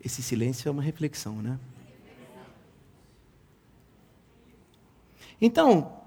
[0.04, 1.56] Esse silêncio é uma reflexão, né?
[5.40, 5.99] Então,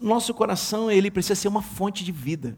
[0.00, 2.56] nosso coração ele precisa ser uma fonte de vida,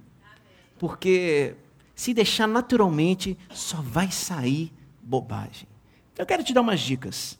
[0.78, 1.54] porque
[1.94, 5.68] se deixar naturalmente só vai sair bobagem.
[6.12, 7.38] Então, eu quero te dar umas dicas.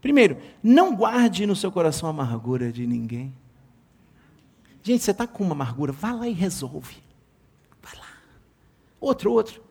[0.00, 3.32] Primeiro, não guarde no seu coração a amargura de ninguém.
[4.82, 6.96] Gente, você está com uma amargura, vá lá e resolve.
[7.80, 8.08] Vai lá.
[9.00, 9.62] Outro, outro.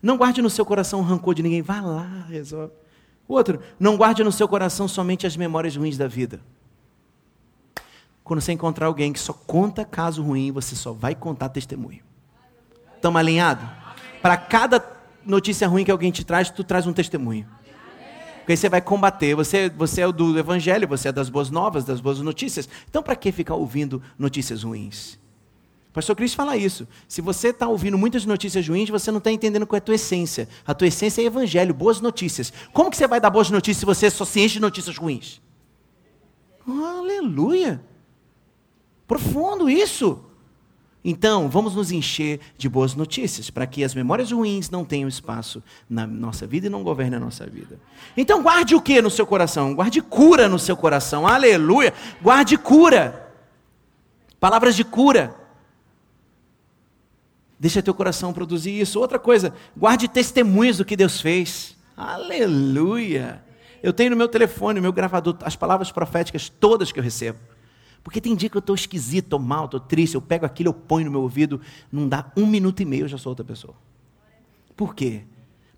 [0.00, 1.60] Não guarde no seu coração o rancor de ninguém.
[1.60, 2.72] Vá lá, resolve.
[3.26, 6.40] Outro, não guarde no seu coração somente as memórias ruins da vida.
[8.28, 12.02] Quando você encontrar alguém que só conta caso ruim, você só vai contar testemunho.
[12.94, 13.66] Estamos alinhados?
[14.20, 14.84] Para cada
[15.24, 17.48] notícia ruim que alguém te traz, tu traz um testemunho.
[18.40, 19.34] Porque aí você vai combater.
[19.34, 22.68] Você, você é do evangelho, você é das boas novas, das boas notícias.
[22.90, 25.18] Então, para que ficar ouvindo notícias ruins?
[25.90, 26.86] Pastor Cristo fala isso.
[27.08, 29.94] Se você está ouvindo muitas notícias ruins, você não está entendendo qual é a tua
[29.94, 30.50] essência.
[30.66, 32.52] A tua essência é evangelho, boas notícias.
[32.74, 35.40] Como que você vai dar boas notícias se você só se enche de notícias ruins?
[36.68, 37.87] Aleluia!
[39.08, 40.22] Profundo isso.
[41.02, 45.62] Então, vamos nos encher de boas notícias, para que as memórias ruins não tenham espaço
[45.88, 47.80] na nossa vida e não governem a nossa vida.
[48.14, 49.74] Então, guarde o que no seu coração?
[49.74, 51.26] Guarde cura no seu coração.
[51.26, 51.94] Aleluia!
[52.20, 53.32] Guarde cura.
[54.38, 55.34] Palavras de cura.
[57.58, 59.00] Deixa teu coração produzir isso.
[59.00, 61.76] Outra coisa, guarde testemunhos do que Deus fez.
[61.96, 63.42] Aleluia!
[63.82, 67.38] Eu tenho no meu telefone, no meu gravador, as palavras proféticas todas que eu recebo.
[68.02, 70.74] Porque tem dia que eu estou esquisito, estou mal, estou triste, eu pego aquilo, eu
[70.74, 71.60] ponho no meu ouvido,
[71.92, 73.74] não dá um minuto e meio, eu já sou outra pessoa.
[74.76, 75.24] Por quê?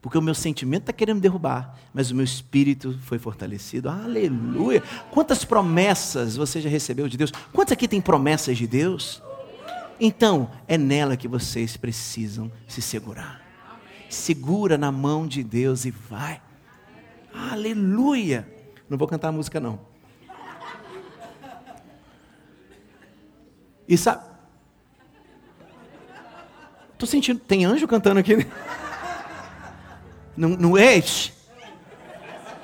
[0.00, 3.88] Porque o meu sentimento está querendo me derrubar, mas o meu espírito foi fortalecido.
[3.88, 4.82] Aleluia!
[5.10, 7.32] Quantas promessas você já recebeu de Deus?
[7.52, 9.22] Quantos aqui tem promessas de Deus?
[9.98, 13.42] Então, é nela que vocês precisam se segurar.
[14.08, 16.40] Segura na mão de Deus e vai.
[17.34, 18.48] Aleluia!
[18.88, 19.89] Não vou cantar a música, não.
[23.90, 24.22] E sabe.
[26.96, 27.40] Tô sentindo.
[27.40, 28.36] Tem anjo cantando aqui.
[28.36, 28.46] Né?
[30.36, 31.02] Não, não é?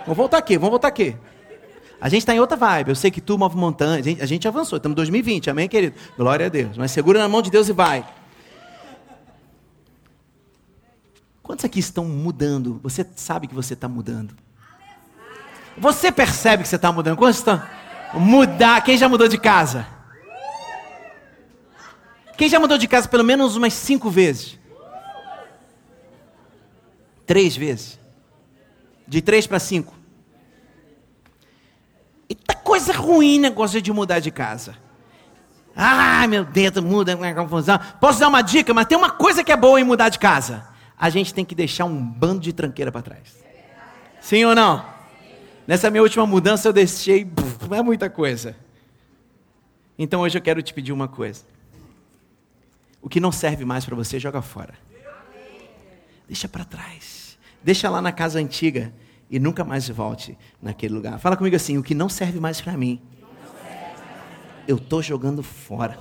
[0.02, 1.16] Vamos voltar aqui, vamos voltar aqui.
[2.00, 2.90] A gente está em outra vibe.
[2.90, 3.98] Eu sei que tu move montanha.
[3.98, 4.76] A gente, a gente avançou.
[4.76, 5.50] Estamos em 2020.
[5.50, 5.96] Amém, querido?
[6.16, 6.76] Glória a Deus.
[6.76, 8.06] Mas segura na mão de Deus e vai.
[11.42, 12.78] Quantos aqui estão mudando?
[12.84, 14.32] Você sabe que você está mudando.
[15.76, 17.16] Você percebe que você está mudando.
[17.16, 17.60] Quantos estão?
[18.14, 18.84] Mudar.
[18.84, 19.95] Quem já mudou de casa?
[22.36, 24.58] Quem já mudou de casa pelo menos umas cinco vezes?
[27.24, 27.98] Três vezes.
[29.08, 29.94] De três para cinco.
[32.28, 34.76] Eita coisa ruim negócio de mudar de casa.
[35.74, 37.78] Ah, meu dedo muda, é confusão.
[38.00, 40.66] Posso dar uma dica, mas tem uma coisa que é boa em mudar de casa.
[40.98, 43.44] A gente tem que deixar um bando de tranqueira para trás.
[44.20, 44.84] Sim ou não?
[45.66, 47.30] Nessa minha última mudança eu deixei,
[47.68, 48.56] não é muita coisa.
[49.98, 51.44] Então hoje eu quero te pedir uma coisa.
[53.06, 54.74] O que não serve mais para você, joga fora.
[56.26, 57.38] Deixa para trás.
[57.62, 58.92] Deixa lá na casa antiga
[59.30, 61.16] e nunca mais volte naquele lugar.
[61.20, 63.00] Fala comigo assim: o que não serve mais para mim,
[64.66, 65.96] eu tô jogando fora.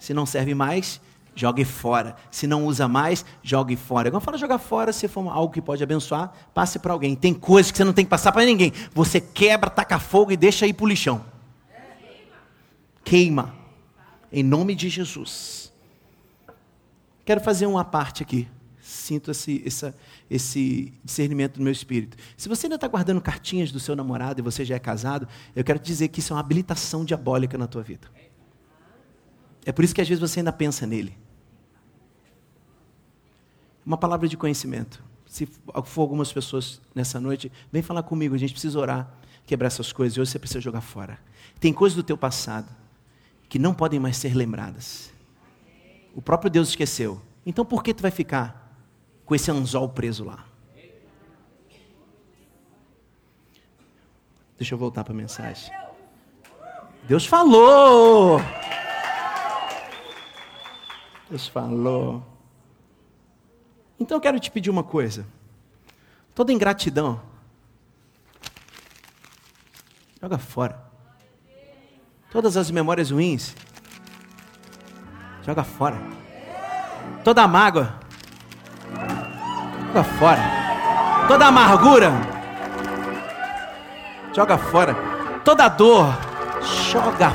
[0.00, 1.00] Se não serve mais,
[1.32, 2.16] jogue fora.
[2.28, 4.10] Se não usa mais, jogue fora.
[4.10, 7.14] Quando fala jogar fora, se for algo que pode abençoar, passe para alguém.
[7.14, 8.72] Tem coisas que você não tem que passar para ninguém.
[8.92, 11.24] Você quebra, taca fogo e deixa ir para o lixão.
[13.04, 13.65] Queima
[14.32, 15.72] em nome de Jesus.
[17.24, 18.48] Quero fazer uma parte aqui.
[18.80, 19.94] Sinto esse, essa,
[20.30, 22.16] esse discernimento no meu espírito.
[22.36, 25.64] Se você ainda está guardando cartinhas do seu namorado e você já é casado, eu
[25.64, 28.08] quero te dizer que isso é uma habilitação diabólica na tua vida.
[29.64, 31.18] É por isso que às vezes você ainda pensa nele.
[33.84, 35.02] Uma palavra de conhecimento.
[35.26, 35.46] Se
[35.84, 39.12] for algumas pessoas nessa noite, vem falar comigo, a gente precisa orar,
[39.44, 41.18] quebrar essas coisas, e hoje você precisa jogar fora.
[41.58, 42.68] Tem coisas do teu passado
[43.48, 45.12] que não podem mais ser lembradas.
[46.14, 47.20] O próprio Deus esqueceu.
[47.44, 48.74] Então por que tu vai ficar
[49.24, 50.44] com esse anzol preso lá?
[54.58, 55.70] Deixa eu voltar para a mensagem.
[57.06, 58.40] Deus falou.
[61.28, 62.26] Deus falou.
[63.98, 65.26] Então eu quero te pedir uma coisa.
[66.34, 67.20] Toda ingratidão,
[70.20, 70.85] joga fora.
[72.36, 73.56] Todas as memórias ruins,
[75.42, 75.96] joga fora.
[77.24, 77.94] Toda mágoa,
[79.86, 80.42] joga fora.
[81.28, 82.12] Toda amargura,
[84.34, 84.94] joga fora.
[85.46, 86.14] Toda dor,
[86.92, 87.30] joga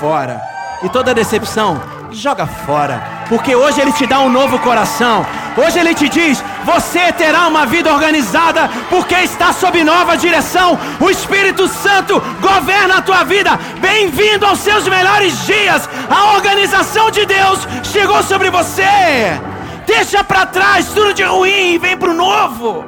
[0.00, 0.40] fora.
[0.82, 1.78] E toda decepção,
[2.10, 3.15] joga fora.
[3.28, 5.26] Porque hoje Ele te dá um novo coração.
[5.56, 10.78] Hoje Ele te diz: você terá uma vida organizada, porque está sob nova direção.
[11.00, 13.58] O Espírito Santo governa a tua vida.
[13.80, 15.88] Bem-vindo aos seus melhores dias.
[16.08, 19.40] A organização de Deus chegou sobre você.
[19.86, 22.84] Deixa para trás tudo de ruim e vem para o novo.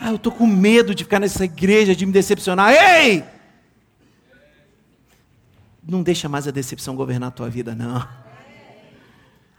[0.00, 2.72] Ah, eu estou com medo de ficar nessa igreja, de me decepcionar.
[2.72, 3.22] Ei!
[5.90, 8.06] Não deixa mais a decepção governar a tua vida, não.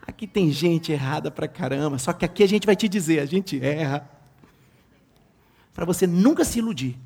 [0.07, 3.25] Aqui tem gente errada pra caramba, só que aqui a gente vai te dizer, a
[3.25, 4.09] gente erra.
[5.73, 6.97] Para você nunca se iludir.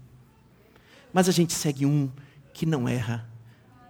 [1.11, 2.07] Mas a gente segue um
[2.53, 3.27] que não erra,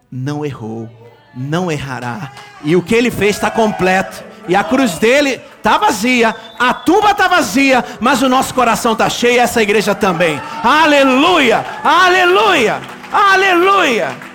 [0.09, 0.89] não errou,
[1.35, 2.31] não errará.
[2.63, 4.23] E o que ele fez está completo.
[4.47, 9.09] E a cruz dele está vazia, a tumba está vazia, mas o nosso coração está
[9.09, 10.39] cheio, e essa igreja também.
[10.63, 11.65] Aleluia!
[11.83, 12.79] Aleluia!
[13.11, 14.34] Aleluia!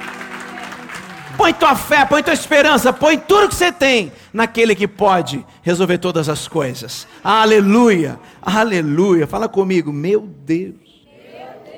[1.40, 5.96] Põe tua fé, põe tua esperança, põe tudo que você tem naquele que pode resolver
[5.96, 7.08] todas as coisas.
[7.24, 9.26] Aleluia, aleluia.
[9.26, 10.76] Fala comigo, meu Deus.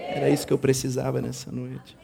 [0.09, 1.97] Era isso que eu precisava nessa noite.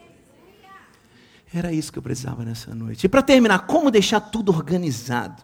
[1.52, 3.06] Era isso que eu precisava nessa noite.
[3.06, 5.42] E para terminar, como deixar tudo organizado?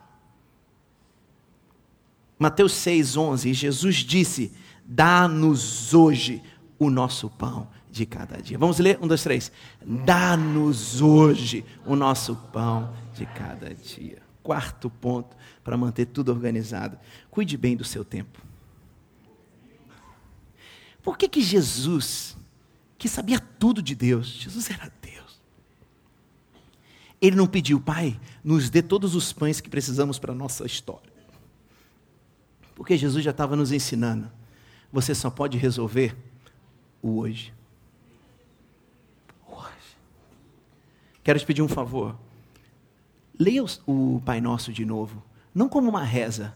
[2.39, 4.53] Mateus 6, 11, Jesus disse:
[4.85, 6.41] Dá-nos hoje
[6.79, 8.59] o nosso pão de cada dia.
[8.59, 8.99] Vamos ler?
[9.01, 9.53] Um, dois, três.
[9.81, 14.21] Dá-nos hoje o nosso pão de cada dia.
[14.43, 16.99] Quarto ponto para manter tudo organizado.
[17.31, 18.43] Cuide bem do seu tempo.
[21.05, 22.37] Por que, que Jesus,
[22.99, 25.41] que sabia tudo de Deus, Jesus era Deus,
[27.21, 31.13] ele não pediu, Pai, nos dê todos os pães que precisamos para a nossa história?
[32.75, 34.31] Porque Jesus já estava nos ensinando.
[34.93, 36.17] Você só pode resolver
[37.01, 37.53] o hoje.
[41.25, 42.15] Quero te pedir um favor.
[43.37, 45.23] Leia o Pai Nosso de novo.
[45.55, 46.55] Não como uma reza,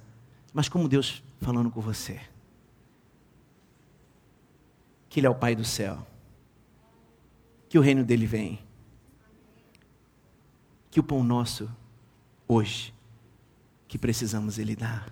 [0.52, 2.20] mas como Deus falando com você.
[5.08, 6.06] Que Ele é o Pai do céu.
[7.66, 8.60] Que o reino dele vem.
[10.90, 11.70] Que o pão nosso,
[12.46, 12.92] hoje,
[13.86, 15.10] que precisamos Ele dar.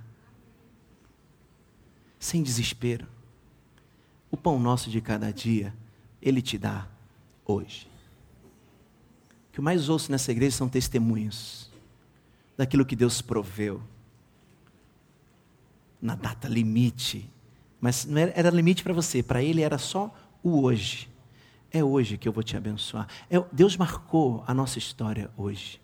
[2.19, 3.07] Sem desespero.
[4.31, 5.75] O pão nosso de cada dia,
[6.21, 6.87] Ele te dá
[7.47, 7.96] hoje.
[9.57, 11.71] Que eu mais ouço nessa igreja são testemunhos
[12.59, 13.83] daquilo que Deus proveu.
[15.99, 17.31] Na data limite.
[17.81, 21.09] Mas não era, era limite para você, para Ele era só o hoje.
[21.73, 23.09] É hoje que eu vou te abençoar.
[23.31, 25.81] É, Deus marcou a nossa história hoje.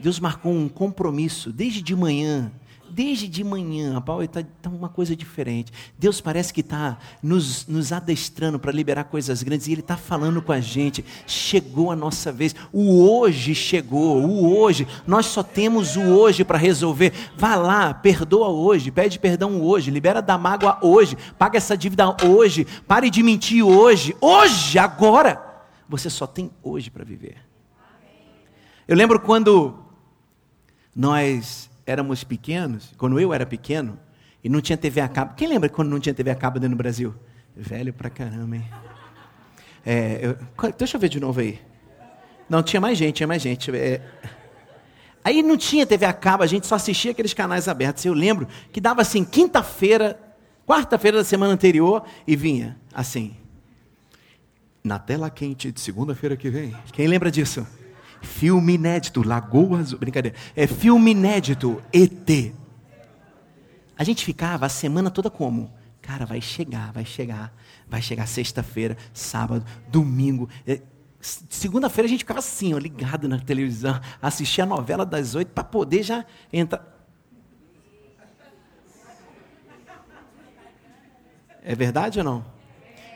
[0.00, 2.50] Deus marcou um compromisso desde de manhã
[2.90, 5.72] desde de manhã, Paulo está tá uma coisa diferente.
[5.98, 10.42] Deus parece que está nos, nos adestrando para liberar coisas grandes e Ele está falando
[10.42, 11.04] com a gente.
[11.26, 12.54] Chegou a nossa vez.
[12.72, 14.22] O hoje chegou.
[14.22, 14.86] O hoje.
[15.06, 17.12] Nós só temos o hoje para resolver.
[17.36, 22.66] Vá lá, perdoa hoje, pede perdão hoje, libera da mágoa hoje, paga essa dívida hoje,
[22.86, 24.16] pare de mentir hoje.
[24.20, 25.48] Hoje, agora.
[25.88, 27.36] Você só tem hoje para viver.
[28.86, 29.78] Eu lembro quando
[30.94, 33.98] nós éramos pequenos, quando eu era pequeno,
[34.42, 35.34] e não tinha TV a cabo.
[35.34, 37.14] Quem lembra quando não tinha TV a cabo dentro do Brasil?
[37.54, 38.64] Velho pra caramba, hein?
[39.84, 41.60] É, eu, deixa eu ver de novo aí.
[42.48, 43.70] Não, tinha mais gente, tinha mais gente.
[43.74, 44.00] É,
[45.24, 48.04] aí não tinha TV a cabo, a gente só assistia aqueles canais abertos.
[48.04, 50.18] Eu lembro que dava assim, quinta-feira,
[50.66, 53.36] quarta-feira da semana anterior, e vinha assim.
[54.82, 56.74] Na tela quente de segunda-feira que vem.
[56.92, 57.66] Quem lembra disso?
[58.20, 59.98] Filme inédito, Lagoa Azul.
[59.98, 60.36] Brincadeira.
[60.54, 62.54] É filme inédito, ET.
[63.96, 65.72] A gente ficava a semana toda como?
[66.00, 67.52] Cara, vai chegar, vai chegar.
[67.88, 70.48] Vai chegar sexta-feira, sábado, domingo.
[70.66, 70.80] É,
[71.20, 75.64] segunda-feira a gente ficava assim, ó, ligado na televisão, assistia a novela das oito para
[75.64, 76.86] poder já entrar.
[81.62, 82.59] É verdade ou não?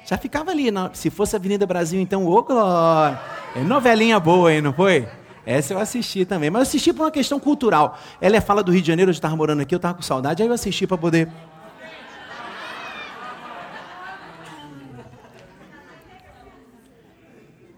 [0.06, 0.66] Já ficava ali.
[0.92, 3.18] Se fosse Avenida Brasil, então, ô glória.
[3.56, 5.08] É novelinha boa, hein, não foi?
[5.46, 6.50] Essa eu assisti também.
[6.50, 7.98] Mas eu assisti por uma questão cultural.
[8.20, 10.42] Ela é fala do Rio de Janeiro, eu estava morando aqui, eu estava com saudade,
[10.42, 11.28] aí eu assisti para poder.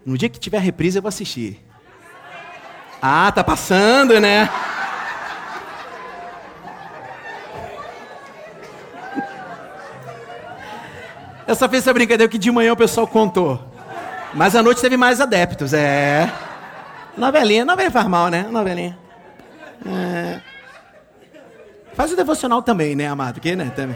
[0.05, 1.61] No dia que tiver reprise, eu vou assistir.
[3.01, 4.49] Ah, tá passando, né?
[11.47, 13.59] Eu só fiz essa brincadeira que de manhã o pessoal contou.
[14.33, 16.31] Mas à noite teve mais adeptos, é.
[17.17, 18.45] Novelinha, novelinha faz mal, né?
[18.51, 18.97] Novelinha.
[19.85, 20.41] É.
[21.93, 23.39] Faz o devocional também, né, amado?
[23.39, 23.95] Que, né, também.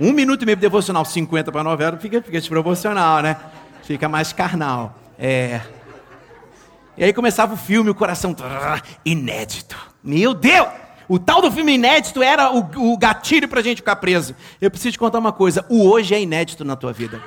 [0.00, 3.36] Um minuto e meio de devocional, 50 para novela, fica, fica desproporcional, né?
[3.82, 4.96] Fica mais carnal.
[5.18, 5.60] É.
[6.96, 8.34] E aí começava o filme, o coração
[9.04, 9.76] inédito.
[10.02, 10.68] Meu Deus!
[11.08, 14.34] O tal do filme inédito era o, o gatilho para a gente ficar preso.
[14.60, 17.22] Eu preciso te contar uma coisa: o hoje é inédito na tua vida.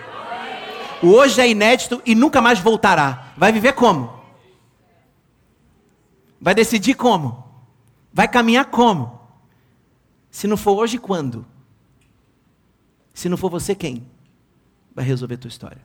[1.02, 3.34] O hoje é inédito e nunca mais voltará.
[3.38, 4.18] Vai viver como?
[6.42, 7.46] Vai decidir como?
[8.12, 9.20] Vai caminhar como?
[10.32, 11.46] Se não for hoje, quando?
[13.14, 14.08] Se não for você, quem?
[14.94, 15.82] Vai resolver tua história.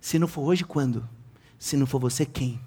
[0.00, 1.08] Se não for hoje, quando?
[1.58, 2.60] Se não for você, quem?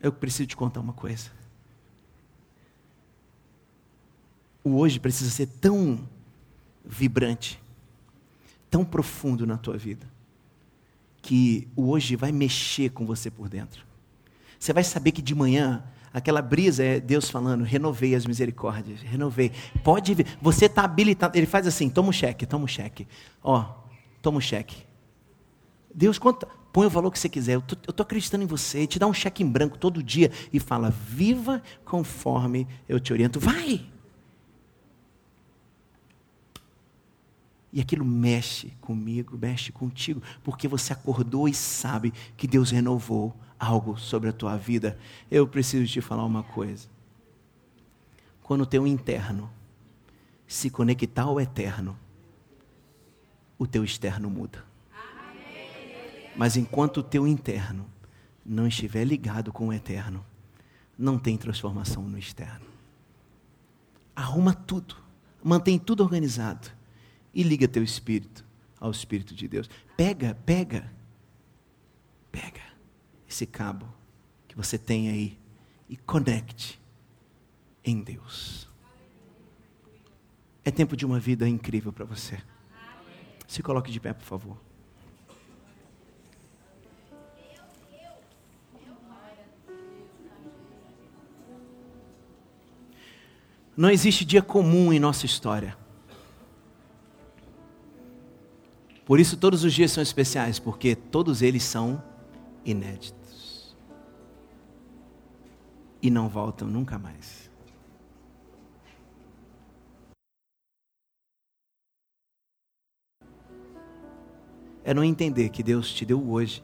[0.00, 1.30] Eu preciso te contar uma coisa.
[4.62, 6.08] O hoje precisa ser tão
[6.84, 7.60] vibrante,
[8.70, 10.06] tão profundo na tua vida,
[11.22, 13.84] que o hoje vai mexer com você por dentro.
[14.58, 15.82] Você vai saber que de manhã
[16.12, 19.52] aquela brisa é Deus falando, renovei as misericórdias, renovei.
[19.82, 21.36] Pode você está habilitado.
[21.36, 23.06] Ele faz assim, toma um cheque, toma um cheque.
[23.42, 23.64] Ó,
[24.20, 24.76] toma um cheque.
[25.94, 27.54] Deus conta, põe o valor que você quiser.
[27.54, 28.86] Eu estou acreditando em você.
[28.86, 33.38] Te dá um cheque em branco todo dia e fala: viva conforme eu te oriento.
[33.38, 33.86] Vai!
[37.72, 43.96] E aquilo mexe comigo, mexe contigo, porque você acordou e sabe que Deus renovou algo
[43.96, 44.98] sobre a tua vida.
[45.30, 46.88] Eu preciso te falar uma coisa.
[48.42, 49.48] Quando o teu interno
[50.48, 51.96] se conectar ao eterno,
[53.56, 54.69] o teu externo muda.
[56.36, 57.86] Mas enquanto o teu interno
[58.44, 60.24] não estiver ligado com o eterno,
[60.98, 62.66] não tem transformação no externo.
[64.14, 64.96] Arruma tudo,
[65.42, 66.70] mantém tudo organizado
[67.32, 68.44] e liga teu espírito
[68.80, 69.68] ao Espírito de Deus.
[69.96, 70.90] Pega, pega,
[72.32, 72.62] pega
[73.28, 73.86] esse cabo
[74.48, 75.38] que você tem aí
[75.88, 76.80] e conecte
[77.84, 78.68] em Deus.
[80.64, 82.40] É tempo de uma vida incrível para você.
[83.46, 84.69] Se coloque de pé, por favor.
[93.80, 95.74] Não existe dia comum em nossa história.
[99.06, 102.04] Por isso todos os dias são especiais, porque todos eles são
[102.62, 103.74] inéditos.
[106.02, 107.50] E não voltam nunca mais.
[114.84, 116.62] É não entender que Deus te deu hoje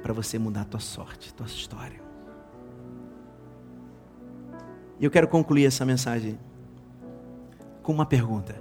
[0.00, 2.09] para você mudar a tua sorte, a tua história.
[5.00, 6.38] E eu quero concluir essa mensagem
[7.82, 8.54] com uma pergunta.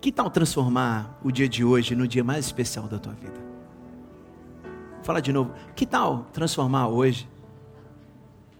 [0.00, 3.40] Que tal transformar o dia de hoje no dia mais especial da tua vida?
[5.02, 5.52] Fala de novo.
[5.76, 7.28] Que tal transformar hoje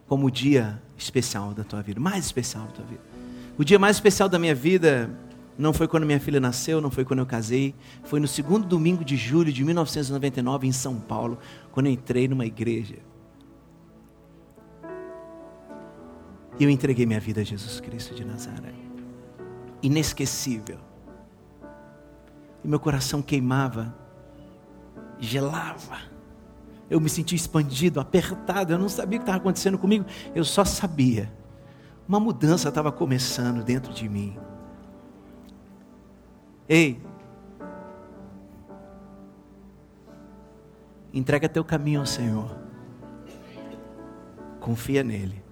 [0.07, 3.03] como o dia especial da tua vida, mais especial da tua vida?
[3.59, 5.11] O dia mais especial da minha vida
[5.59, 7.74] não foi quando minha filha nasceu, não foi quando eu casei,
[8.05, 11.39] foi no segundo domingo de julho de 1999 em São Paulo,
[11.72, 13.09] quando eu entrei numa igreja.
[16.61, 18.74] E eu entreguei minha vida a Jesus Cristo de Nazaré.
[19.82, 20.78] Inesquecível.
[22.62, 23.96] E meu coração queimava,
[25.18, 26.02] gelava.
[26.90, 28.74] Eu me sentia expandido, apertado.
[28.74, 30.04] Eu não sabia o que estava acontecendo comigo.
[30.34, 31.32] Eu só sabia.
[32.06, 34.36] Uma mudança estava começando dentro de mim.
[36.68, 37.00] Ei,
[41.11, 42.54] entrega teu caminho ao Senhor.
[44.61, 45.49] Confia nele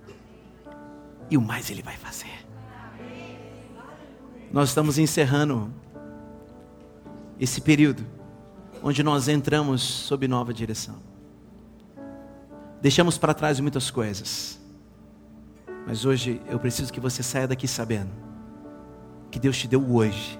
[1.30, 2.46] e o mais Ele vai fazer.
[4.52, 5.72] Nós estamos encerrando
[7.38, 8.04] esse período
[8.82, 10.96] onde nós entramos sob nova direção.
[12.80, 14.58] Deixamos para trás muitas coisas,
[15.86, 18.10] mas hoje eu preciso que você saia daqui sabendo
[19.30, 20.38] que Deus te deu hoje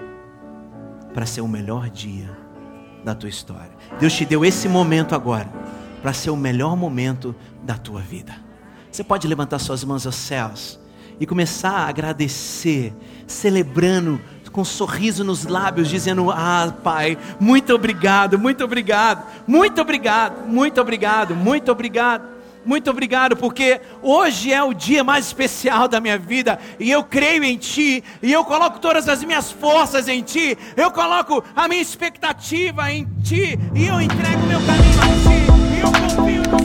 [1.13, 2.31] para ser o melhor dia
[3.05, 3.73] da tua história.
[3.99, 5.49] Deus te deu esse momento agora
[6.01, 8.48] para ser o melhor momento da tua vida.
[8.99, 10.77] Você pode levantar suas mãos aos céus
[11.21, 12.93] e começar a agradecer,
[13.29, 14.21] celebrando
[14.51, 20.81] com um sorriso nos lábios, dizendo: Ah, Pai, muito obrigado, muito obrigado, muito obrigado, muito
[20.81, 22.25] obrigado, muito obrigado.
[22.67, 27.45] Muito obrigado, porque hoje é o dia mais especial da minha vida, e eu creio
[27.45, 31.81] em Ti, e eu coloco todas as minhas forças em Ti, eu coloco a minha
[31.81, 36.58] expectativa em Ti, e eu entrego meu caminho a Ti, e eu confio.